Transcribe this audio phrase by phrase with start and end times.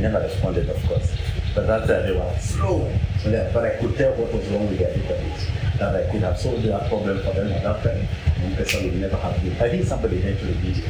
[0.00, 1.12] He never responded, of course.
[1.54, 2.90] But that uh, they were slow.
[3.22, 5.76] So that, but I could tell what was wrong with their database.
[5.78, 8.08] That I could have solved that problem for them at that time.
[8.42, 9.52] And person would never have been.
[9.60, 10.84] I think somebody eventually did it.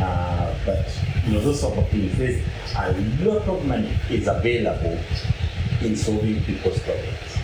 [0.00, 2.18] Uh, but you know, those sort of things.
[2.18, 2.42] There's
[2.74, 2.90] a
[3.24, 4.98] lot of money is available
[5.80, 7.36] in solving people's problems.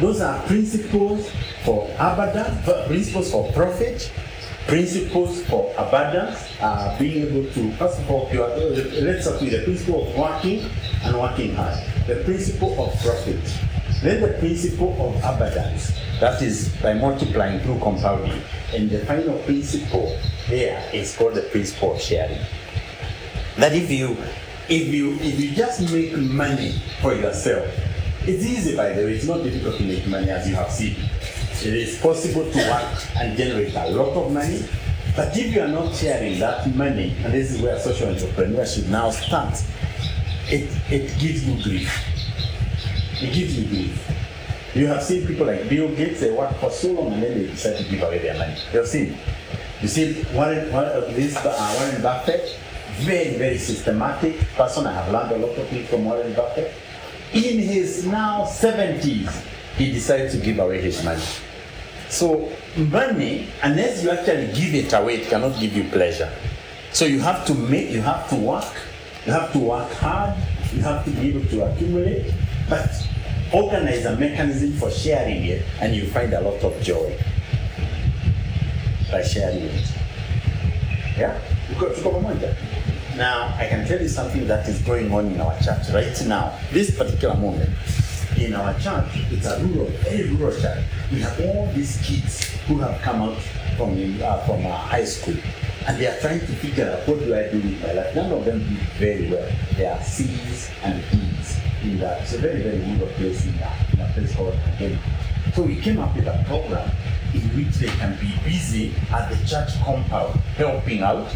[0.00, 1.30] Those are principles
[1.62, 4.10] for abundance, principles for profit,
[4.66, 10.08] principles for abundance, uh, being able to, first of all, let's start with the principle
[10.08, 10.68] of working
[11.04, 11.78] and working hard.
[12.06, 13.40] The principle of profit.
[14.02, 15.98] Then the principle of abundance.
[16.20, 18.42] That is by multiplying through compounding.
[18.74, 20.18] And the final principle
[20.48, 22.40] there is called the principle of sharing.
[23.56, 24.16] That if you
[24.68, 27.66] if you if you just make money for yourself,
[28.22, 30.96] it's easy by the way, it's not difficult to make money as you have seen.
[31.64, 34.62] It is possible to work and generate a lot of money,
[35.16, 39.10] but if you are not sharing that money, and this is where social entrepreneurship now
[39.10, 39.66] starts,
[40.48, 41.90] it, it gives you grief.
[43.22, 44.10] It gives you grief.
[44.74, 47.46] You have seen people like Bill Gates, they work for so long and then they
[47.46, 48.54] decide to give away their money.
[48.72, 49.16] You have seen.
[49.80, 52.58] You see, Warren, Warren, this, uh, Warren Buffett,
[52.98, 54.86] very, very systematic person.
[54.86, 56.74] I have learned a lot of things from Warren Buffett.
[57.32, 59.44] In his now 70s,
[59.76, 61.22] he decided to give away his money.
[62.16, 66.32] So, money, unless you actually give it away, it cannot give you pleasure.
[66.90, 68.72] So, you have to make, you have to work,
[69.26, 70.34] you have to work hard,
[70.72, 72.32] you have to be able to accumulate,
[72.70, 72.88] but
[73.52, 77.22] organize a mechanism for sharing it, and you find a lot of joy
[79.10, 79.92] by sharing it.
[81.18, 81.38] Yeah?
[83.14, 86.58] Now, I can tell you something that is going on in our church right now,
[86.72, 87.68] this particular moment.
[88.36, 90.84] In our church, it's a rural, very rural church.
[91.10, 93.38] We have all these kids who have come out
[93.76, 95.36] from, uh, from high school
[95.86, 98.14] and they are trying to figure out what do I do with my life.
[98.14, 99.48] None of them do very well.
[99.76, 102.22] They are C's and E's in that.
[102.22, 104.98] It's a very, very rural place in, that, in place called Kagemi.
[105.54, 106.90] So we came up with a program
[107.32, 111.28] in which they can be busy at the church compound helping out.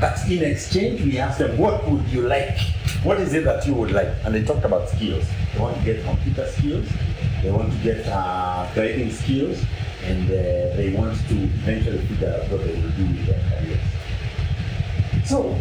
[0.00, 2.58] But in exchange, we asked them, what would you like?
[3.02, 4.08] What is it that you would like?
[4.24, 5.26] And they talked about skills.
[5.52, 6.88] They want to get computer skills,
[7.42, 9.62] they want to get uh, driving skills,
[10.04, 13.80] and uh, they want to eventually figure out what they will do with their careers.
[15.28, 15.54] So,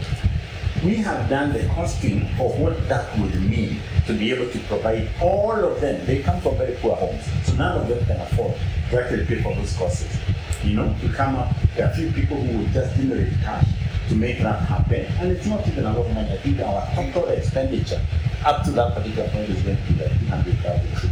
[0.85, 5.09] we have done the costing of what that would mean to be able to provide
[5.21, 6.05] all of them.
[6.05, 8.55] They come from very poor homes, so none of them can afford
[8.89, 10.17] to pay for those courses.
[10.63, 13.65] You know, to come up, there are a few people who will just generate cash
[14.09, 16.31] to make that happen, and it's not even a of money.
[16.31, 18.01] I think our total expenditure
[18.43, 21.11] up to that particular point is going to be like 200,000.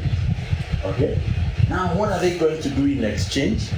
[0.86, 1.22] Okay?
[1.70, 3.72] Now, what are they going to do in exchange?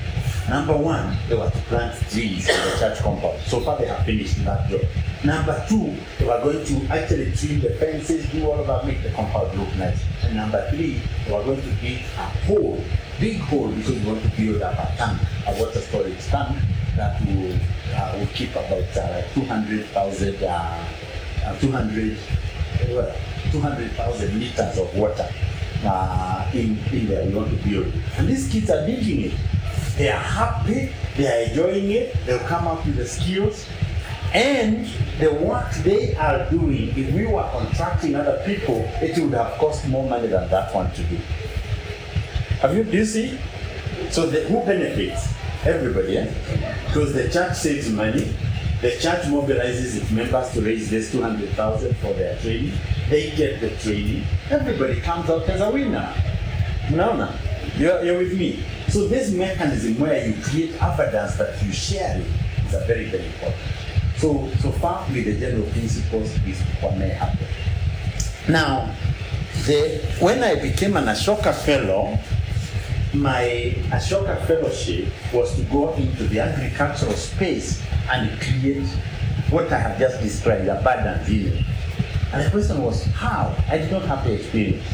[0.48, 3.40] Number one, they were to plant trees in the church compound.
[3.42, 4.82] So far, they have finished that job.
[5.24, 9.04] Number two, they were going to actually trim the fences, do all of that, make
[9.04, 10.02] the compound look nice.
[10.24, 12.84] And number three, they were going to dig a hole,
[13.20, 16.58] big hole, because we want to build up a tank, a water storage tank
[16.96, 17.58] that will,
[17.96, 20.86] uh, will keep about uh, 200,000 uh,
[21.46, 22.18] uh, 200,
[22.90, 23.16] well,
[23.52, 25.30] 200,000 liters of water
[25.84, 27.30] uh, in, in.
[27.30, 27.94] We want to build.
[28.18, 29.34] And these kids are digging it.
[29.98, 33.68] They are happy, they are enjoying it, they'll come up with the skills.
[34.34, 34.88] And
[35.20, 39.88] the work they are doing, if we were contracting other people, it would have cost
[39.88, 41.16] more money than that one to do.
[42.62, 43.40] Have you, do you see?
[44.12, 45.39] So the, who benefits?
[45.66, 46.26] Everybody?
[46.86, 48.34] Because the church saves money,
[48.82, 52.74] the church mobilizes its members to raise this 200,000 for their training.
[53.10, 54.24] They get the training.
[54.50, 56.14] Everybody comes out as a winner.
[56.92, 57.34] No, no.
[57.78, 58.64] You're, you're with me.
[58.88, 62.28] So this mechanism where you create abundance that you share it
[62.66, 63.62] is a very, very important.
[64.18, 67.48] So, so far with the general principles is what may happen.
[68.48, 68.96] Now,
[69.66, 72.18] the, when I became an Ashoka Fellow,
[73.14, 77.82] my Ashoka Fellowship was to go into the agricultural space
[78.12, 78.88] and create
[79.50, 81.66] what I have just described, abundance in it.
[82.32, 83.56] And the question was, how?
[83.68, 84.86] I did not have the experience.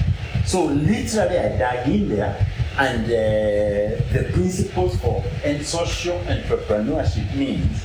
[0.46, 2.48] So literally I dug in there
[2.78, 7.84] and uh, the principles for and social entrepreneurship means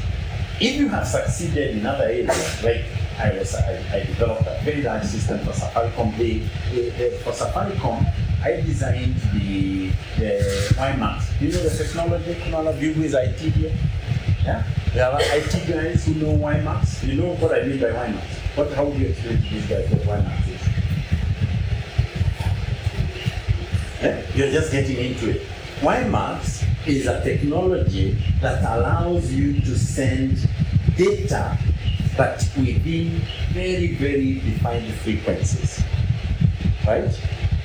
[0.61, 2.85] if you have succeeded in other areas, like
[3.19, 6.17] I was, I, I developed a very large system for Safaricom.
[6.19, 6.39] The,
[6.71, 8.13] the, the, for Safaricom,
[8.43, 11.41] I designed the the WiMAX.
[11.41, 12.93] You know the technology?
[12.93, 13.73] Who is IT here?
[14.45, 14.65] Yeah?
[14.95, 17.07] There are IT guys who know WiMAX.
[17.07, 18.57] You know what I mean by WiMAX.
[18.57, 20.61] What, how do you explain to these guys what WiMAX is?
[24.03, 24.23] Yeah?
[24.35, 25.43] You're just getting into it.
[25.81, 30.49] WiMAX is a technology that allows you to send
[30.97, 31.59] data
[32.17, 33.21] but within
[33.53, 35.83] very, very defined frequencies.
[36.87, 37.11] Right?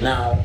[0.01, 0.44] Now,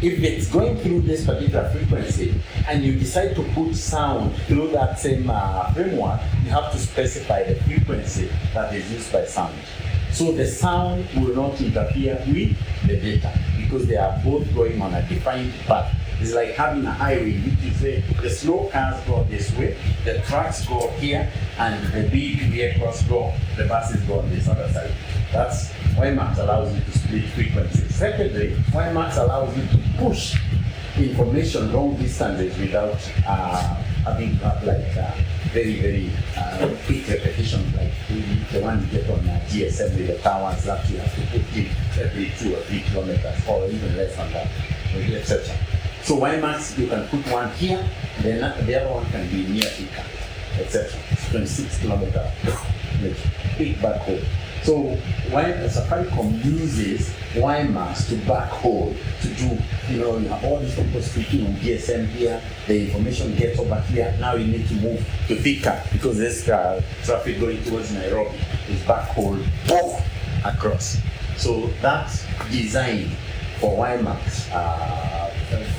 [0.00, 2.34] if it's going through this particular frequency
[2.68, 7.42] and you decide to put sound through that same uh, framework, you have to specify
[7.42, 9.54] the frequency that is used by sound.
[10.12, 12.56] So the sound will not interfere with
[12.86, 15.94] the data because they are both going on a defined path.
[16.20, 20.66] It's like having a highway, you say the slow cars go this way, the trucks
[20.66, 24.92] go here, and the big vehicles go, the buses go on this other side.
[25.32, 27.94] That's WiMAX allows you to split frequencies.
[27.94, 30.36] Secondly, WiMAX allows you to push
[30.96, 32.96] information long distances without
[33.26, 33.74] uh,
[34.04, 35.12] having have like uh,
[35.52, 37.92] very, very uh, quick repetition, like
[38.52, 41.56] the one you get on uh, GSM with the towers that you have to put
[41.56, 41.68] in
[41.98, 44.48] every two or three kilometers, or even less than that,
[44.94, 45.56] etc.
[46.02, 47.88] So WiMAX, you can put one here,
[48.20, 50.04] then the other one can be near Thika,
[50.60, 51.00] etc.
[51.10, 52.30] It's 26 kilometers,
[53.56, 54.24] big backhaul.
[54.68, 54.82] So
[55.32, 59.56] when Safaricom uses WiMAX to backhaul to do,
[59.90, 63.80] you know, you have all these people speaking on GSM here, the information gets over
[63.88, 64.98] here, now you need to move
[65.28, 68.36] to Thika because this uh, traffic going towards Nairobi
[68.68, 69.42] is backhaul
[70.44, 70.98] across.
[71.38, 73.16] So that's designed
[73.60, 74.52] for WiMAX.
[74.52, 75.30] Uh,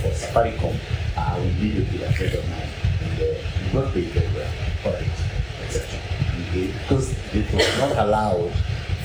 [0.01, 0.75] for Safaricom,
[1.15, 2.69] uh, we did it with a of mine,
[3.03, 4.51] and uh, we got paid very well
[4.81, 5.07] for it,
[5.63, 6.00] etc.
[6.51, 8.51] Because it was not allowed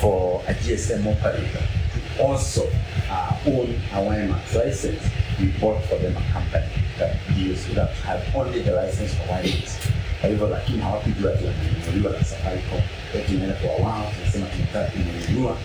[0.01, 1.63] for a GSM operator
[1.93, 2.69] to also
[3.11, 5.03] uh, own a WiMAX license.
[5.41, 6.67] We bought for them a company
[6.99, 9.79] that deals would have had only the license for WiMAX.
[10.21, 12.81] Kwa hivyo lakini hawakujua tu wamenunuliwa na Safaricom,
[13.13, 15.57] kwa tumeenda kwa wao, tunasema tunataka kununua,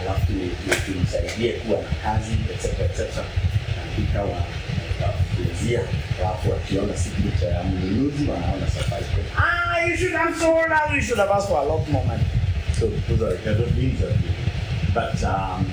[0.00, 0.26] alafu
[0.86, 3.24] tumsaidie kuwa na kazi etc etc
[3.98, 4.42] ikawa
[5.36, 5.80] kuuzia
[6.20, 9.24] alafu wakiona signature ya mnunuzi wanaona Safaricom.
[9.36, 10.94] Ah, you should have sold us.
[10.96, 12.24] You should have asked for a lot more money.
[12.78, 14.30] So those are of things that we
[14.92, 15.72] But um,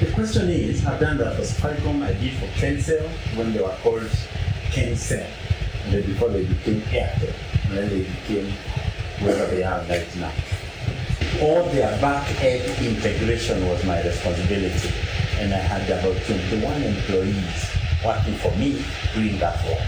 [0.00, 2.02] the question is, I've done that for Safaricom.
[2.02, 4.02] I did for Kencell when they were called
[4.70, 5.26] Kencell,
[5.84, 7.34] and then before they became Airtel,
[7.64, 8.52] and then they became
[9.20, 10.32] where they are right now.
[11.42, 14.90] All their back-end integration was my responsibility
[15.38, 17.70] and I had about 21 employees
[18.04, 18.84] working for me
[19.14, 19.86] doing that work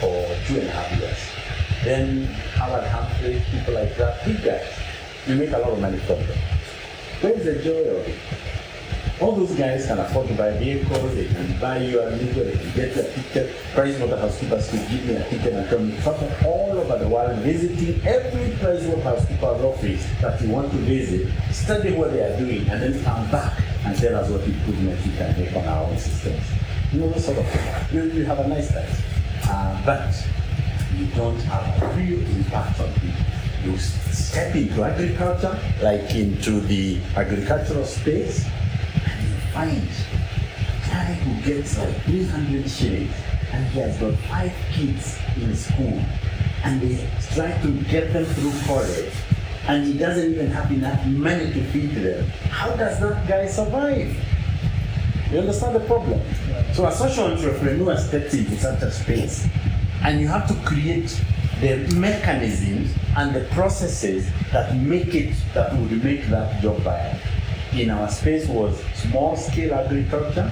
[0.00, 1.18] for two and a half years.
[1.82, 2.24] Then
[2.60, 4.68] Howard Humphrey, people like that, big guys,
[5.26, 6.38] you make a lot of money from them.
[7.20, 8.18] Where's the joy of it?
[9.20, 12.58] All those guys can afford to buy vehicles, they can buy you a vehicle, they
[12.58, 13.54] can get a ticket.
[13.72, 18.04] Price Housekeepers could give me a ticket and come travel all over the world, visiting
[18.04, 22.82] every Price Housekeepers office that you want to visit, study what they are doing, and
[22.82, 26.42] then come back and tell us what improvements we can make on our own systems.
[26.92, 27.94] You know, sort of, thing.
[27.94, 29.04] you, you have a nice life,
[29.48, 30.12] uh, but
[30.96, 33.21] you don't have a real impact on people.
[33.64, 38.44] You step into agriculture, like into the agricultural space,
[39.06, 43.14] and you find a guy who gets like 300 shillings
[43.52, 46.02] and he has got five kids in school
[46.64, 49.12] and they try to get them through college
[49.68, 54.16] and he doesn't even have enough money to feed them, how does that guy survive?
[55.30, 56.20] You understand the problem?
[56.74, 59.46] So a social entrepreneur steps into such a space
[60.02, 61.22] and you have to create
[61.62, 67.20] the mechanisms and the processes that make it, that would make that job viable.
[67.72, 70.50] In our space was small scale agriculture,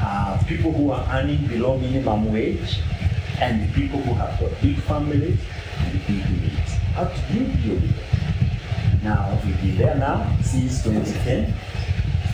[0.00, 2.80] uh, people who are earning below minimum wage,
[3.40, 5.38] and people who have got big families
[5.78, 6.72] and big needs.
[6.94, 9.04] How you deal with it?
[9.04, 11.54] Now, we've been there now since 2010,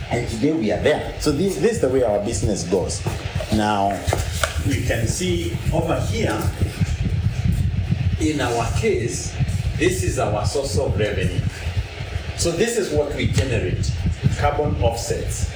[0.09, 1.15] and today we are there.
[1.21, 3.05] So this, this is the way our business goes.
[3.53, 3.89] Now,
[4.65, 6.41] we can see over here,
[8.23, 9.35] in our case,
[9.77, 11.41] this is our source of revenue.
[12.37, 13.91] So this is what we generate,
[14.37, 15.51] carbon offsets.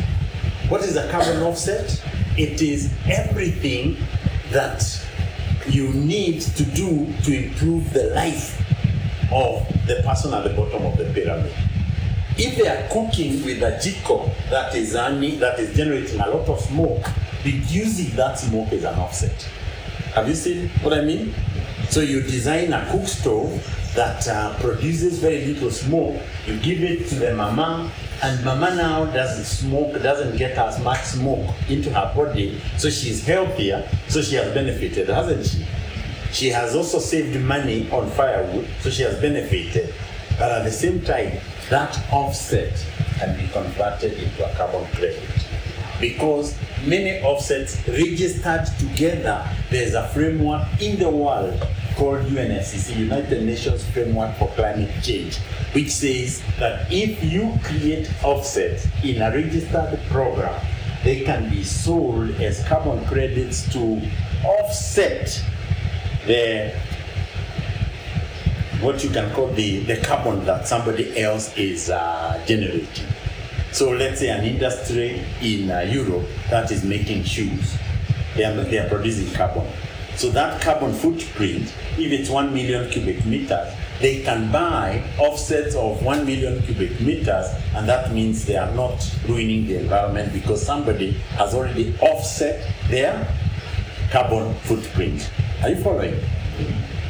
[0.68, 2.04] What is a carbon offset?
[2.38, 3.98] It is everything
[4.52, 4.84] that
[5.68, 8.60] you need to do to improve the life
[9.32, 11.54] of the person at the bottom of the pyramid.
[12.38, 16.60] If they are cooking with a jiko that is that is generating a lot of
[16.60, 17.06] smoke,
[17.44, 19.42] reducing that smoke is an offset.
[20.14, 21.34] Have you seen what I mean?
[21.90, 23.64] So you design a cook stove
[23.96, 26.22] that uh, produces very little smoke.
[26.46, 27.92] You give it to the mama,
[28.22, 33.26] and mama now doesn't smoke, doesn't get as much smoke into her body, so she's
[33.26, 33.90] healthier.
[34.08, 35.66] So she has benefited, hasn't she?
[36.32, 39.94] She has also saved money on firewood, so she has benefited.
[40.38, 41.40] But at the same time,
[41.70, 42.86] that offset
[43.18, 45.24] can be converted into a carbon credit.
[46.00, 51.60] Because many offsets registered together, there's a framework in the world
[51.96, 55.38] called UNFCCC, United Nations Framework for Climate Change,
[55.74, 60.64] which says that if you create offsets in a registered program,
[61.04, 64.02] they can be sold as carbon credits to
[64.44, 65.44] offset
[66.28, 66.74] the
[68.82, 73.06] what you can call the, the carbon that somebody else is uh, generating.
[73.78, 77.78] So let's say an industry in uh, Europe that is making shoes,
[78.36, 79.72] they are, they are producing carbon.
[80.16, 86.02] So that carbon footprint, if it's 1 million cubic meters, they can buy offsets of
[86.02, 91.12] 1 million cubic meters, and that means they are not ruining the environment because somebody
[91.38, 93.32] has already offset their
[94.10, 95.30] carbon footprint.
[95.62, 96.20] Are you following?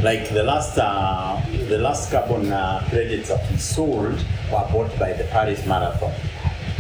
[0.02, 4.14] Like the last, uh, the last carbon uh, credits that we sold
[4.52, 6.14] were bought by the Paris Marathon.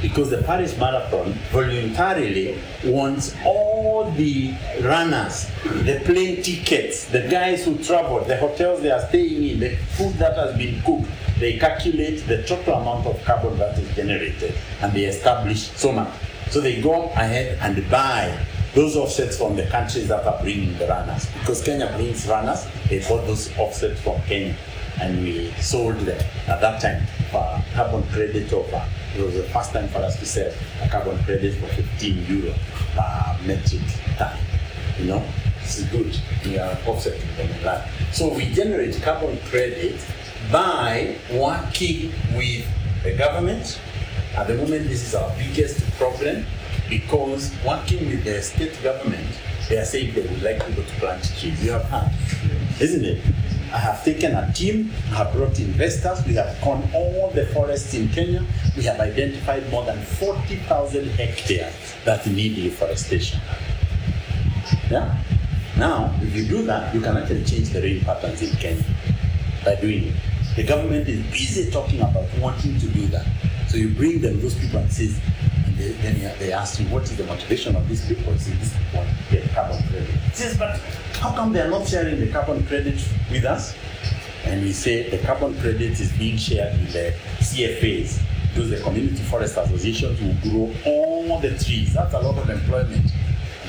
[0.01, 7.77] Because the Paris Marathon voluntarily wants all the runners, the plane tickets, the guys who
[7.80, 12.25] travel, the hotels they are staying in, the food that has been cooked, they calculate
[12.27, 16.13] the total amount of carbon that is generated and they establish so much.
[16.51, 18.38] So they go ahead and buy
[18.75, 21.27] those offsets from the countries that are bringing the runners.
[21.39, 24.56] Because Kenya brings runners, they bought those offsets from Kenya
[25.00, 28.75] and we sold them at that time for carbon credit offer.
[28.75, 28.88] Uh,
[29.18, 30.51] it was the first time for us to sell
[30.82, 32.54] a carbon credit for 15 euro
[32.96, 33.82] per metric
[34.18, 34.38] ton.
[35.00, 35.25] You know,
[35.62, 36.20] this is good.
[36.46, 37.89] We are offsetting them that.
[38.12, 40.04] So we generate carbon credit
[40.51, 42.66] by working with
[43.04, 43.80] the government.
[44.36, 46.46] At the moment, this is our biggest problem
[46.89, 49.27] because working with the state government,
[49.70, 51.63] they are saying they would like people to plant trees.
[51.63, 52.12] You have heard,
[52.82, 53.22] isn't it?
[53.74, 57.93] I have taken a team, I have brought investors, we have gone all the forests
[57.93, 58.45] in Kenya,
[58.75, 61.74] we have identified more than 40,000 hectares
[62.05, 63.41] that need reforestation.
[64.89, 65.17] Yeah?
[65.77, 68.86] Now, if you do that, you can actually change the rain patterns in Kenya
[69.65, 70.15] by doing it.
[70.55, 73.27] The government is busy talking about wanting to do that.
[73.67, 75.19] So you bring them those people and says,
[75.77, 78.38] they, then they ask you, what is the motivation of these people?
[78.38, 80.10] See, these people get carbon credit.
[80.10, 80.79] He says, but
[81.19, 83.00] how come they are not sharing the carbon credit
[83.31, 83.75] with us?
[84.46, 88.22] And we say the carbon credit is being shared with the CFAs,
[88.55, 91.93] those the community forest associations will grow all the trees.
[91.93, 93.12] That's a lot of employment.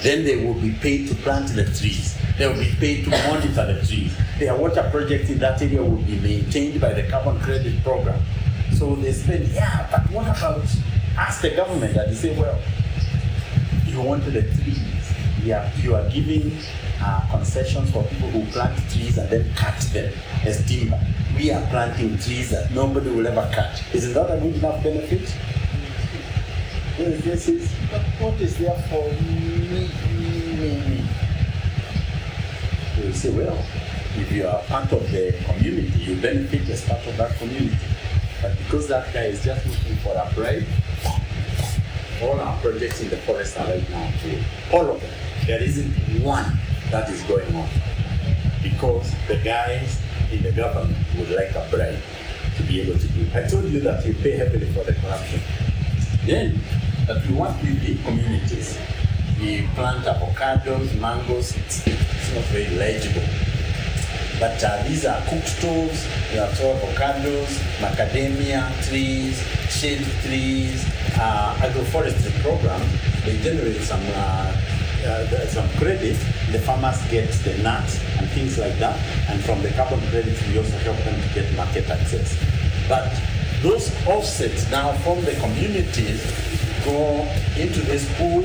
[0.02, 2.16] Then they will be paid to plant the trees.
[2.38, 4.16] They will be paid to monitor the trees.
[4.38, 8.22] Their water project in that area will be maintained by the carbon credit program.
[8.74, 10.64] So they spend, yeah, but what about
[11.18, 12.58] ask the government that they say, well,
[13.86, 14.78] you wanted the trees.
[15.42, 16.56] Yeah, you are giving
[17.00, 20.12] uh, concessions for people who plant trees and then cut them
[20.44, 21.00] as timber.
[21.36, 23.82] We are planting trees that nobody will ever cut.
[23.92, 25.34] Isn't that a good enough benefit?
[26.98, 29.90] This is, but what is there for me, me,
[30.56, 31.08] me, me?
[32.96, 33.64] You say, well,
[34.16, 37.76] if you are part of the community, you benefit as part of that community.
[38.42, 40.64] But because that guy is just looking for a bribe,
[42.22, 44.44] all our projects in the forest are right now failed.
[44.72, 45.10] All of them.
[45.46, 46.58] There isn't one
[46.90, 47.68] that is going on.
[48.62, 50.00] Because the guys
[50.32, 51.98] in the government would like a bribe
[52.56, 53.28] to be able to do.
[53.34, 55.40] I told you that we pay heavily for the corruption.
[56.26, 56.60] Then,
[57.06, 58.78] that we want to the communities.
[59.40, 63.47] We plant avocados, mangoes, it's, it's not very legible
[64.38, 70.84] but uh, these are cookstoves, we have avocados, macadamia trees, shade trees,
[71.18, 72.80] uh, agroforestry program.
[73.24, 74.54] They generate some uh,
[75.04, 76.16] uh, some credit.
[76.52, 78.96] The farmers get the nuts and things like that.
[79.28, 82.38] And from the carbon credits, we also help them to get market access.
[82.88, 83.10] But
[83.62, 86.22] those offsets now from the communities
[86.84, 87.26] go
[87.56, 88.42] into this pool.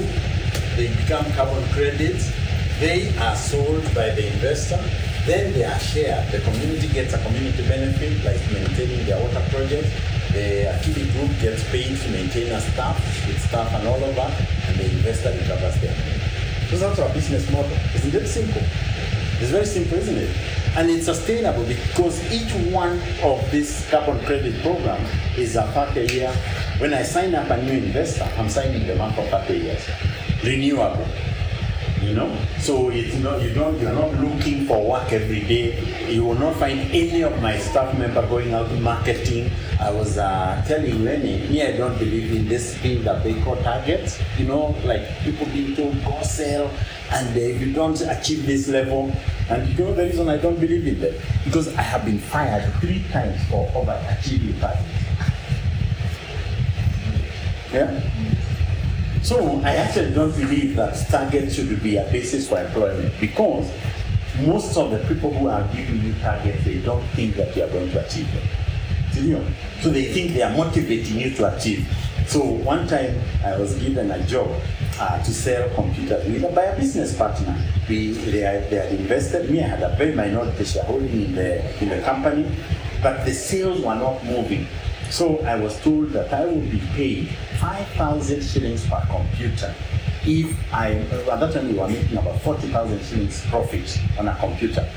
[0.76, 2.32] They become carbon credits.
[2.80, 4.84] They are sold by the investor
[5.26, 6.32] then they are shared.
[6.32, 9.88] The community gets a community benefit, like maintaining their water project.
[10.34, 14.34] The activity group gets paid to maintain a staff, with staff and all of that,
[14.68, 16.20] and the investor recovers their money.
[16.70, 17.72] So that's our business model.
[17.96, 18.62] Isn't it simple?
[19.40, 20.36] It's very simple, isn't it?
[20.76, 26.34] And it's sustainable because each one of these carbon credit programs is a 30 year.
[26.80, 29.88] When I sign up a new investor, I'm signing them up for 30 years.
[30.44, 31.08] Renewable
[32.04, 32.30] you know.
[32.60, 36.12] So it's not you don't you're not looking for work every day.
[36.12, 39.52] You will not find any of my staff member going out marketing.
[39.80, 43.56] I was uh, telling Lenny, me I don't believe in this thing that they call
[43.58, 44.20] targets.
[44.38, 46.70] You know, like people being told go sell,
[47.12, 49.12] and uh, if you don't achieve this level,
[49.50, 52.72] and you know the reason I don't believe in that because I have been fired
[52.80, 54.84] three times for over achieving targets.
[57.74, 58.33] Yeah.
[59.24, 63.72] So I actually don't believe that target should be a basis for employment because
[64.46, 67.70] most of the people who are giving you targets, they don't think that you are
[67.70, 68.44] going to achieve them.
[69.82, 71.88] So they think they are motivating you to achieve.
[72.28, 74.50] So one time I was given a job
[75.00, 77.56] uh, to sell computers with, by a business partner.
[77.88, 81.84] We, they, had, they had invested me, I had a very minority shareholding in the,
[81.84, 82.50] in the company,
[83.02, 84.68] but the sales were not moving.
[85.14, 87.30] So I was told that I would be paid
[87.60, 89.72] 5,000 shillings per computer
[90.26, 94.90] if I, at that time we were making about 40,000 shillings profit on a computer.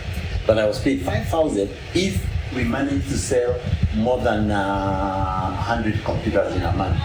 [0.46, 3.60] But I was paid 5,000 if we managed to sell
[3.94, 6.96] more than uh, 100 computers in a month.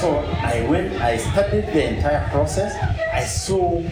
[0.00, 2.74] So I went, I studied the entire process.
[3.12, 3.82] I saw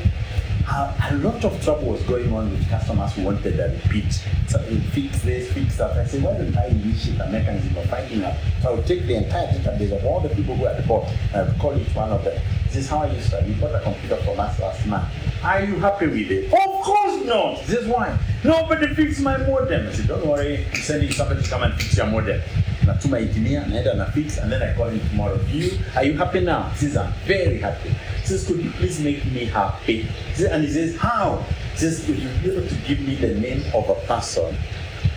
[0.72, 4.12] a, a lot of trouble was going on with customers who wanted a repeat.
[4.48, 4.58] So
[4.92, 5.98] fix this, fix that.
[5.98, 8.34] I said, why don't I initiate a mechanism of finding out?
[8.62, 11.36] So I would take the entire database of all the people who had bought and
[11.36, 12.40] I would call each one of them.
[12.66, 13.44] This is how I used to.
[13.46, 15.08] You bought a computer from us last month.
[15.44, 16.46] Are you happy with it?
[16.46, 17.60] Of course not.
[17.66, 18.18] This is why.
[18.42, 19.88] Nobody fixed my modem.
[19.88, 22.40] I said, don't worry, I'm sending somebody to come and fix your modem.
[22.82, 25.38] Natuma engineer, naenda na fix, and then I call him tomorrow.
[25.46, 26.72] You, are you happy now?
[26.74, 27.94] Says, I'm very happy.
[28.32, 30.08] Says, could you please make me happy?
[30.50, 31.44] And he says, how?
[31.72, 34.56] He says, could you be able to give me the name of a person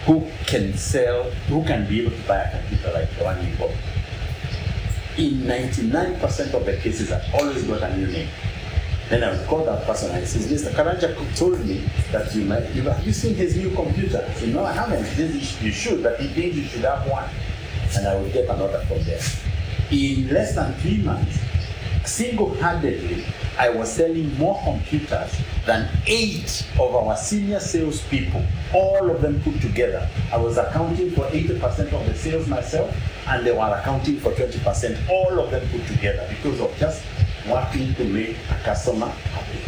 [0.05, 3.55] who can sell, who can be able to buy a computer like the one you
[3.55, 3.71] bought?
[5.17, 8.27] In 99% of the cases, I always got a new name.
[9.07, 10.73] Then I would call that person and he says, Mr.
[10.73, 14.27] Karanja told me that you might, you, have you seen his new computer?
[14.29, 15.05] I said, no, I haven't.
[15.05, 17.29] He says, you should, but he thinks you should have one.
[17.95, 19.21] And I would get another from there.
[19.89, 21.39] In less than three months,
[22.05, 23.25] single-handedly,
[23.57, 25.35] I was selling more computers
[25.65, 30.07] than eight of our senior salespeople, all of them put together.
[30.31, 32.95] I was accounting for 80% of the sales myself,
[33.27, 37.03] and they were accounting for 20%, all of them put together, because of just
[37.49, 39.59] working to make a customer happy.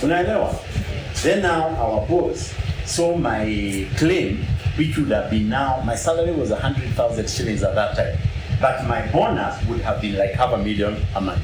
[0.00, 1.22] Unaelewa?
[1.22, 2.52] Then now our boss
[2.84, 4.44] saw my claim,
[4.76, 8.18] which would have been now, my salary was 100,000 shillings at that time.
[8.64, 11.42] But my bonus would have been like half a million a month.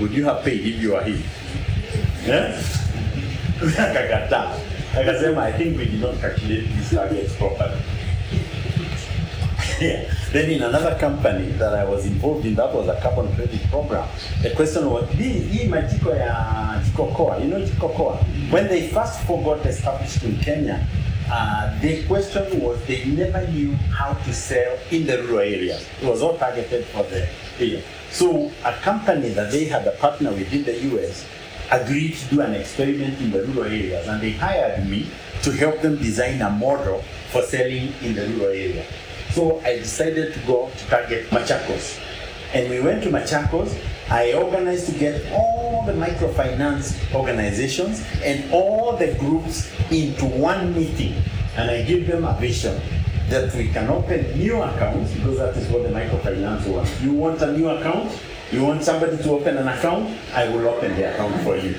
[0.00, 1.22] Would you have paid if you were here?
[2.24, 2.58] Yeah?
[4.94, 7.78] Akasema, I think we did not calculate these targets properly.
[9.78, 10.10] Yeah.
[10.32, 14.08] Then in another company that I was involved in, that was a carbon credit program.
[14.40, 15.82] The question was, hii you know
[17.60, 18.24] jikokoa?
[18.50, 20.88] When they first forgot established in Kenya,
[21.30, 25.86] uh, the question was they never knew how to sell in the rural areas.
[26.00, 27.82] It was all targeted for the area.
[28.10, 31.24] So a company that they had a partner with in the US
[31.70, 35.10] agreed to do an experiment in the rural areas and they hired me
[35.42, 38.84] to help them design a model for selling in the rural area.
[39.32, 41.98] So I decided to go to target Machakos.
[42.52, 43.76] And we went to Machakos.
[44.10, 51.14] I organized to get all the microfinance organizations and all the groups into one meeting.
[51.56, 52.80] And I give them a vision
[53.28, 57.00] that we can open new accounts because that is what the microfinance wants.
[57.00, 58.12] You want a new account?
[58.52, 60.16] You want somebody to open an account?
[60.34, 61.74] I will open the account for you.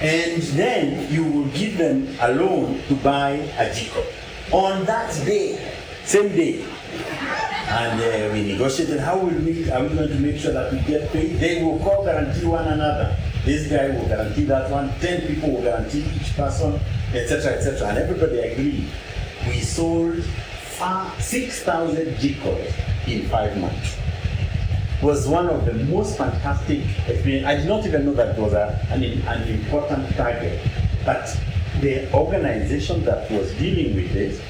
[0.00, 4.04] And then you will give them a loan to buy a Jiko.
[4.52, 10.08] On that day, same day, and uh, we negotiated how will we are we going
[10.08, 11.38] to make sure that we get paid.
[11.38, 13.16] They will call guarantee one another.
[13.44, 14.88] This guy will guarantee that one.
[15.00, 16.78] Ten people will guarantee each person,
[17.12, 17.88] etc., etc.
[17.88, 18.86] And everybody agreed.
[19.46, 20.22] We sold
[21.18, 22.72] six thousand Jikos
[23.08, 23.96] in five months.
[25.00, 27.46] It Was one of the most fantastic experience.
[27.46, 30.60] I did not even know that it was a, an, an important target,
[31.04, 31.28] but
[31.80, 34.40] the organization that was dealing with this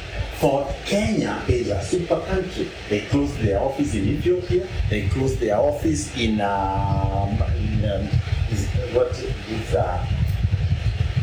[0.44, 2.70] thought Kenya is a super country.
[2.90, 4.68] They closed their office in Ethiopia.
[4.90, 8.04] They closed their office in, um, in um,
[8.92, 9.08] what
[9.48, 10.06] is uh,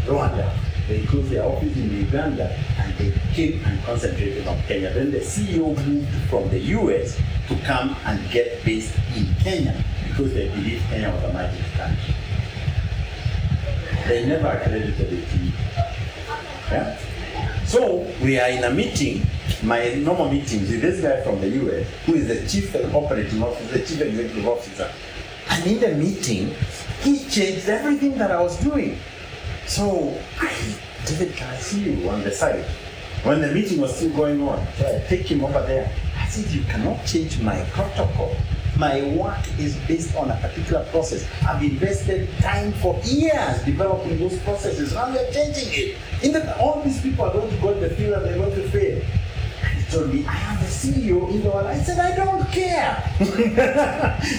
[0.07, 0.51] Rwanda.
[0.87, 4.91] They closed their office in Uganda and they came and concentrated on Kenya.
[4.91, 7.15] Then the CEO moved from the US
[7.47, 12.15] to come and get based in Kenya because they believed Kenya was a magic country.
[14.07, 15.53] They never accredited it to me.
[16.71, 17.10] Yeah?
[17.71, 19.25] So we are in a meeting,
[19.63, 23.77] my normal meetings with this guy from the US, who is the chief operating officer,
[23.77, 24.91] the chief executive officer.
[25.49, 26.53] And in the meeting,
[26.99, 28.97] he changed everything that I was doing.
[29.67, 30.51] So I,
[31.05, 32.65] David, can I see you on the side?
[33.23, 35.89] When the meeting was still going on, so I take him over there.
[36.17, 38.35] I said, you cannot change my protocol.
[38.81, 41.29] My work is based on a particular process.
[41.47, 44.95] I've invested time for years developing those processes.
[44.95, 45.97] Now you're changing it.
[46.23, 48.55] In the, all these people are going to go to the field and they're going
[48.55, 49.03] to fail.
[49.63, 51.67] And he told me, I am the CEO in the one.
[51.67, 53.03] I said, I don't care.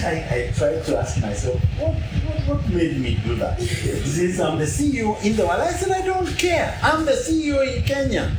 [0.03, 3.61] I, I tried to ask myself, what, what what made me do that?
[3.61, 5.61] Says, I'm the CEO in the world.
[5.61, 6.77] I said, I don't care.
[6.83, 8.35] I'm the CEO in Kenya.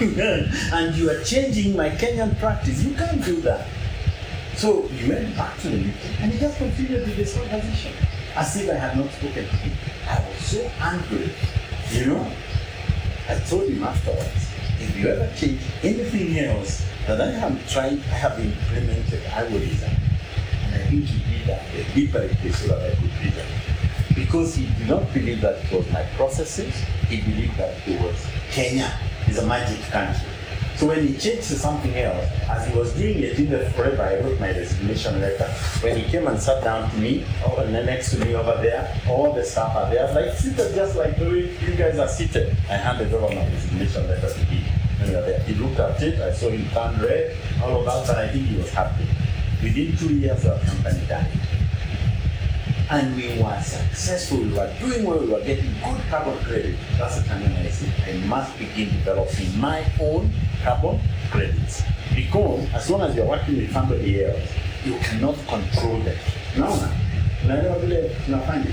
[0.74, 2.84] and you are changing my Kenyan practice.
[2.84, 3.66] You can't do that.
[4.60, 7.94] So he went back to the meeting and he just continued with this conversation
[8.36, 9.72] as if I had not spoken to him.
[10.06, 11.32] I was so angry,
[11.90, 12.30] you know.
[13.26, 18.20] I told him afterwards, if you ever change anything else that I have tried, I
[18.20, 19.96] have implemented, I will resign.
[20.64, 23.46] And I think he did that deliberately so that I could resign.
[24.14, 26.74] Because he did not believe that it was my processes,
[27.08, 28.92] he believed that it was Kenya
[29.26, 30.28] is a magic country.
[30.80, 34.00] So when he changed to something else, as he was doing it in the forever,
[34.00, 35.44] I wrote my resignation letter.
[35.82, 38.98] When he came and sat down to me, oh, and next to me over there,
[39.06, 42.56] all the staff are there, like seated just like the way you guys are seated.
[42.70, 45.44] I handed over my resignation letter to him.
[45.44, 48.46] He looked at it, I saw him turn red, all of that, and I think
[48.46, 49.04] he was happy.
[49.62, 51.59] Within two years, our company died
[52.90, 56.76] and we were successful, we were doing well, we were getting good carbon credit.
[56.98, 60.32] That's the time when I said I must begin developing my own
[60.64, 61.00] carbon
[61.30, 61.82] credits.
[62.14, 64.42] Because as long as you're working with somebody else,
[64.84, 66.16] you cannot control them.
[66.58, 66.74] Now,
[67.46, 67.62] now,
[68.26, 68.72] tunafanya.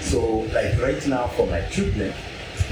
[0.00, 2.12] So, like right now for my children,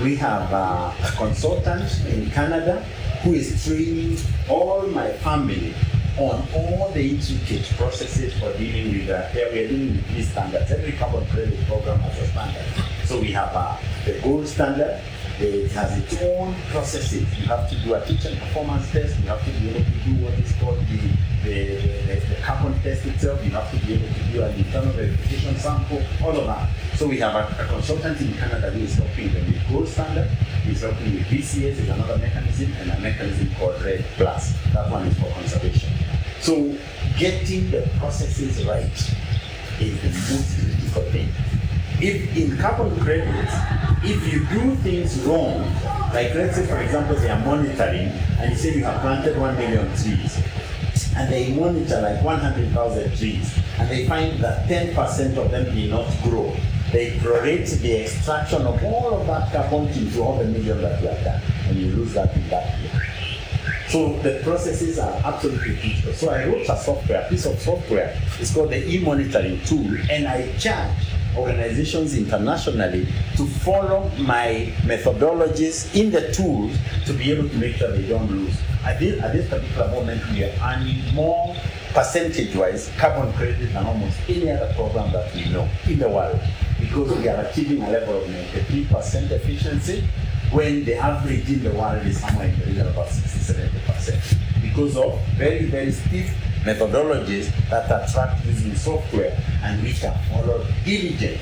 [0.02, 2.84] we have uh, a consultant in Canada
[3.22, 4.18] who is training
[4.50, 5.74] all my family
[6.16, 10.70] on all the intricate processes for dealing with uh, we are dealing with these standards.
[10.70, 12.84] Every carbon credit program has a standard.
[13.04, 15.02] So we have uh, the gold standard.
[15.40, 17.26] It has its own processes.
[17.36, 19.18] You have to do a teacher performance test.
[19.18, 20.96] You have to be able to do what is called the,
[21.42, 23.44] the, the, the carbon test itself.
[23.44, 26.70] You have to be able to do an internal verification sample, all of that.
[26.94, 30.30] So we have a, a consultant in Canada who is helping them with gold standard.
[30.62, 34.54] He's helping with VCS, is another mechanism, and a mechanism called REDD Plus.
[34.72, 35.93] That one is for conservation.
[36.44, 36.76] So
[37.18, 38.84] getting the processes right
[39.80, 41.28] is the most critical thing.
[42.02, 43.54] If in carbon credits,
[44.04, 45.64] if you do things wrong,
[46.12, 49.56] like let's say for example they are monitoring and you say you have planted one
[49.56, 50.36] million trees,
[51.16, 56.06] and they monitor like 100,000 trees, and they find that 10% of them did not
[56.22, 56.54] grow,
[56.92, 61.08] they prorate the extraction of all of that carbon into all the million that you
[61.08, 62.78] have done, and you lose that in that.
[63.88, 66.12] So the processes are absolutely critical.
[66.14, 68.18] So I wrote a software, a piece of software.
[68.40, 70.96] It's called the e-monitoring tool, and I charge
[71.36, 77.90] organizations internationally to follow my methodologies in the tools to be able to make sure
[77.92, 78.56] they don't lose.
[78.84, 81.56] I think at this particular moment we are earning more
[81.92, 86.38] percentage-wise carbon credit than almost any other program that we know in the world
[86.80, 90.04] because we are achieving a level of 93% efficiency
[90.54, 94.62] when the average in the world is somewhere in the region of about 60 70%.
[94.62, 96.30] Because of very, very stiff
[96.62, 101.40] methodologies that are tracked using software and which are followed diligently.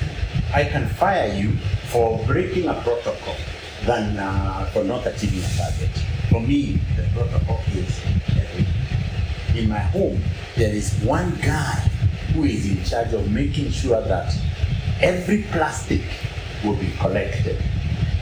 [0.54, 1.52] I can fire you
[1.90, 3.36] for breaking a protocol
[3.84, 5.90] than uh, for not achieving a target.
[6.30, 8.66] For me, the protocol is everything.
[9.54, 10.22] In my home,
[10.56, 11.74] there is one guy
[12.32, 14.34] who is in charge of making sure that
[15.02, 16.00] every plastic
[16.64, 17.62] will be collected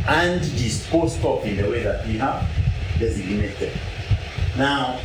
[0.09, 2.49] and disposed of in the way that we have
[2.99, 3.73] designated.
[4.57, 5.01] Now,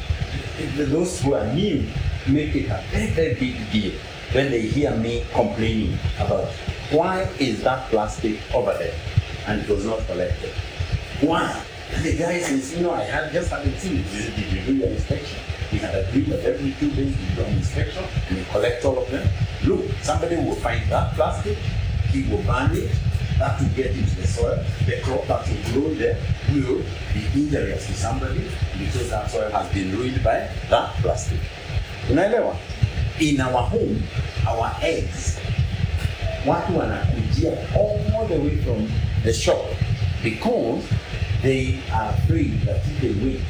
[0.77, 1.87] those who are new
[2.27, 3.93] make it a very, very big deal
[4.31, 6.49] when they hear me complaining about
[6.91, 8.95] why is that plastic over there
[9.47, 10.51] and it was not collected.
[11.21, 11.61] Why?
[11.93, 14.35] And the guy says, you know, I had just haven't seen it.
[14.35, 15.39] Did you do your inspection?
[15.71, 18.97] We had agreed that every two days we do an inspection and we collect all
[18.97, 19.27] of them.
[19.65, 21.57] Look, somebody will find that plastic,
[22.09, 22.91] he will burn it,
[23.39, 26.17] that will get into the soil, the crop that will grow there
[26.53, 26.81] will
[27.13, 31.39] be injurious to somebody because that soil has been ruined by that plastic.
[32.07, 32.55] Unaelewa?
[33.19, 34.03] In our home,
[34.47, 35.39] our eggs,
[36.45, 38.87] watu wanakujia all the way from
[39.23, 39.65] the shop
[40.23, 40.83] because
[41.41, 43.41] they are afraid that if they wait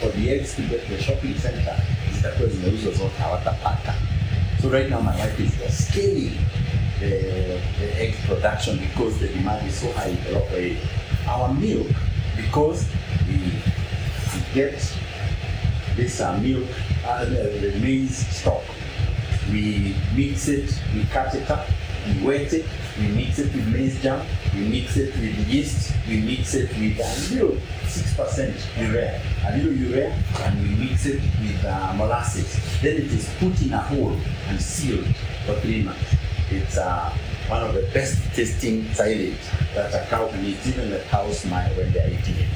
[0.00, 1.76] for the eggs to get to the shopping center,
[2.08, 3.94] it's the zitakuwa zimeuzwa zote hawatapata.
[4.62, 6.38] So right now my wife is scaling
[7.02, 10.88] the, the egg production because the demand is so high in the local area.
[11.26, 11.88] Our milk,
[12.36, 12.88] because
[13.26, 13.52] we,
[14.54, 14.74] get
[15.96, 16.68] this uh, milk,
[17.06, 18.62] uh, the, the maize stock,
[19.50, 21.66] we mix it, we cut it up,
[22.06, 22.66] we wet it,
[22.98, 26.98] we mix it with maize jam, we mix it with yeast, we mix it with
[26.98, 32.80] a little 6% urea, a little urea, and we mix it with uh, molasses.
[32.80, 34.16] Then it is put in a hole
[34.48, 35.06] and sealed
[35.46, 36.21] for three months.
[36.52, 37.10] It's uh,
[37.48, 39.38] one of the best tasting silage
[39.74, 40.58] that a cow can eat.
[40.66, 42.48] Even the cows smile when they're eating it.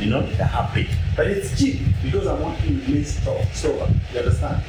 [0.00, 0.88] You know, they're happy.
[1.16, 3.42] But it's cheap because I'm working with maize store.
[3.52, 3.88] store.
[4.12, 4.62] You understand?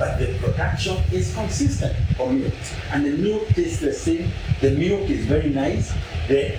[0.00, 2.54] but the production is consistent for milk.
[2.90, 4.32] And the milk tastes the same.
[4.62, 5.92] The milk is very nice.
[6.26, 6.56] The,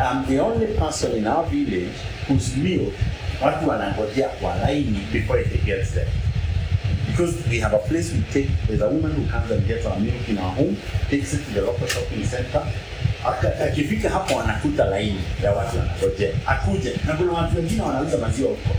[0.00, 1.94] I'm the only person in our village
[2.26, 2.92] whose milk
[3.40, 6.08] watu wanangojea kwa laini before it gets there.
[7.14, 9.94] Because we have a place we take, there's a woman who comes and gets our
[10.00, 10.76] milk in our home,
[11.08, 12.66] takes it to the local shopping center.
[13.24, 18.76] Akifika hapo anakuta laini ya watu wanangojea akuje, na kuna watu wengine wanauza maziwa huko,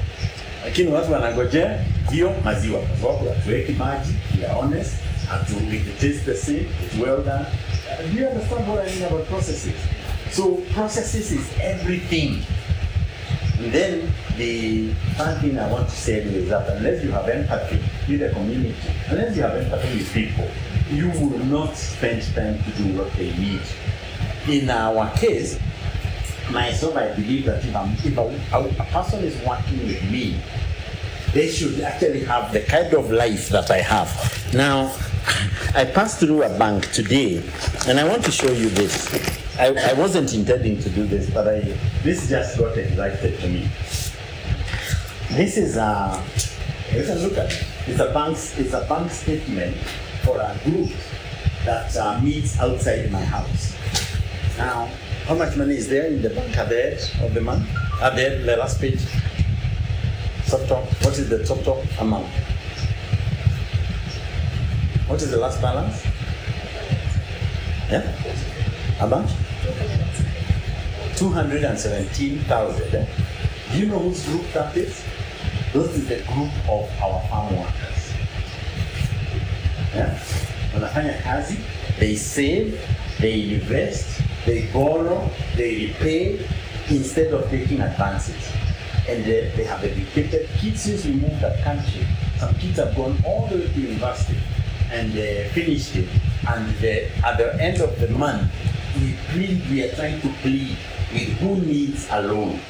[0.66, 1.80] lakini watu wanangojea
[2.12, 4.94] hiyo maziwa kwa sababu hatuweki maji, we are honest,
[5.30, 7.46] hatu, it tastes the same, it's well done.
[8.14, 9.74] Do you understand what I mean about processes?
[10.32, 12.42] So processes is everything.
[13.60, 14.02] And then
[14.38, 18.30] the third thing I want to say is that unless you have empathy with the
[18.30, 18.76] community,
[19.08, 20.50] unless you have empathy with people,
[20.90, 23.62] you will not spend time to do what they need.
[24.48, 25.60] In our case,
[26.52, 28.22] myself, I believe that if, I'm, if a,
[28.56, 30.40] a, a person is working with me,
[31.34, 34.54] they should actually have the kind of life that I have.
[34.54, 34.96] Now,
[35.76, 37.44] I passed through a bank today,
[37.88, 39.10] and I want to show you this.
[39.58, 41.60] I, I wasn't intending to do this, but I,
[42.04, 43.70] this just got excited to me.
[45.32, 46.24] This is a,
[46.94, 47.66] you can look at it.
[47.88, 49.78] It's a bank, it's a bank statement
[50.24, 50.90] for a group
[51.66, 53.76] that uh, meets outside my house.
[54.58, 54.90] Now,
[55.28, 57.70] how much money is there in the bank at the end of the month?
[58.02, 59.02] At the end, the last page.
[60.48, 60.84] Top top.
[61.04, 62.28] What is the top top amount?
[65.06, 66.04] What is the last balance?
[67.92, 68.02] Yeah?
[68.98, 69.30] How much?
[71.18, 72.96] 217,000.
[72.96, 73.06] Eh?
[73.72, 75.04] Do you know whose group that is?
[75.76, 78.14] This is the group of our farm workers.
[79.94, 80.18] Yeah?
[80.72, 81.60] Wanafanya kazi,
[82.00, 82.80] they save,
[83.20, 86.48] they invest, they borrow, they repay
[86.88, 88.40] instead of taking advances.
[89.10, 92.08] And they, they have educated kids since we moved that country.
[92.40, 94.40] Some kids have gone all the way to university
[94.94, 95.12] and
[95.52, 96.08] finished it.
[96.48, 96.72] And
[97.22, 98.50] at the end of the month,
[98.96, 100.78] we plead, we are trying to plead
[101.12, 102.62] with who needs a loan.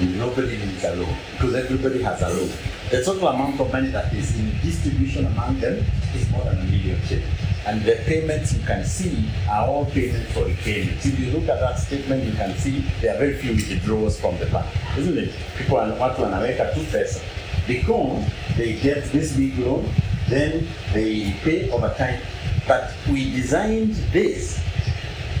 [0.00, 2.50] And nobody needs a loan because everybody has a loan.
[2.90, 5.84] The total amount of money that is in distribution among them
[6.14, 7.26] is more than a million shillings.
[7.66, 11.04] And the payments you can see are all payments for repayments.
[11.04, 14.38] If you look at that statement, you can see there are very few withdrawals from
[14.38, 15.34] the bank, isn't it?
[15.58, 17.20] People are watu wanaweka tu pesa.
[17.66, 18.24] They come,
[18.56, 19.84] they get this big loan,
[20.28, 22.20] then they pay over time.
[22.66, 24.60] But we designed this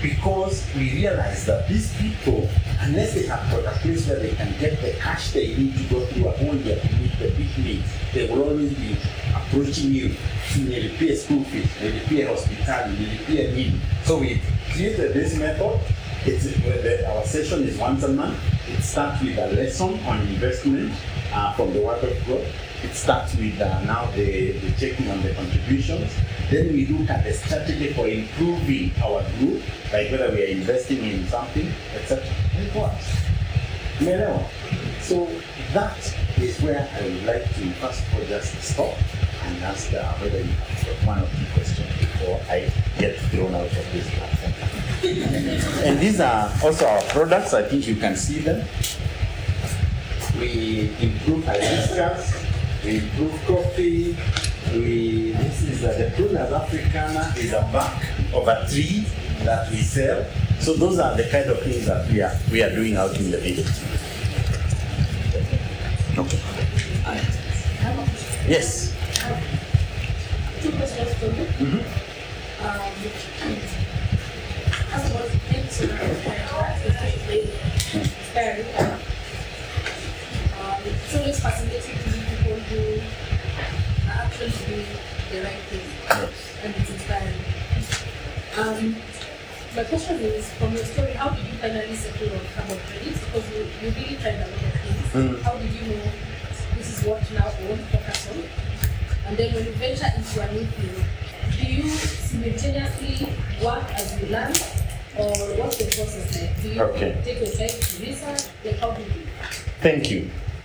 [0.02, 2.48] because we realize that these people,
[2.80, 5.82] unless they have got a place where they can get the cash they need to
[5.84, 8.96] go through a whole year to meet the big needs, they will always be
[9.34, 10.14] approaching you.
[10.54, 13.80] Nilipia school fees, nilipia hospitali, nilipia nini.
[14.04, 14.40] So we
[14.72, 15.80] created this method.
[16.24, 18.38] It's, the, our session is once a month.
[18.68, 20.92] It starts with a lesson on investment
[21.32, 22.44] uh, from the Word of God.
[22.82, 26.12] It starts with uh, now the, the checking on the contributions.
[26.50, 31.04] Then we look at the strategy for improving our group, like whether we are investing
[31.04, 32.24] in something, etc.
[32.56, 32.70] And.
[33.98, 34.48] Umeelewa?
[35.02, 35.28] So
[35.74, 35.98] that
[36.38, 38.94] is where I would like to first of all just stop
[39.44, 43.66] and ask uh, whether you have one or two questions before I get thrown out
[43.66, 44.52] of this platform.
[45.84, 47.54] and these are also our products.
[47.54, 48.66] I think you can see them.
[50.38, 52.44] We improve hibiscus,
[52.84, 54.16] we improve coffee.
[54.72, 57.96] We this is uh, the Prunus africana is a bark
[58.34, 59.06] of a tree
[59.44, 60.24] that we sell.
[60.60, 63.30] So those are the kind of things that we are we are doing out in
[63.30, 63.66] the village.
[66.18, 66.40] Okay.
[68.48, 68.92] Yes.
[70.60, 71.46] Two questions for you.
[72.60, 72.80] Um,
[74.88, 76.34] first of all, thank you so for
[76.92, 77.48] sharing
[77.94, 79.00] It's very um,
[80.84, 83.00] It's always fascinating to meet people who
[84.40, 84.86] are actually doing
[85.30, 86.30] the right thing,
[86.62, 87.40] and it's inspiring.
[88.58, 88.96] Um,
[89.76, 93.20] my question is, from your story, how did you finally settle on carbon credits?
[93.24, 95.12] Because you, you really tried a lot of things.
[95.14, 95.42] Mm.
[95.42, 96.10] How did you know
[96.76, 98.42] this is what you now own, focus on?
[99.26, 101.04] And then when you venture into a new field,
[101.52, 103.28] do you simultaneously
[103.64, 104.52] work as you learn?
[105.18, 106.62] Or what's the process like?
[106.62, 107.20] Do you Okay.
[107.24, 108.50] take your time to research?
[108.64, 109.26] Like how do you do?
[109.80, 110.30] Thank you.